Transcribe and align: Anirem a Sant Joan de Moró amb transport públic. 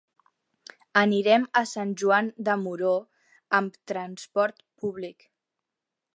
Anirem 1.01 1.45
a 1.61 1.63
Sant 1.73 1.91
Joan 2.03 2.31
de 2.49 2.57
Moró 2.63 2.95
amb 3.61 3.79
transport 3.93 4.67
públic. 4.85 5.29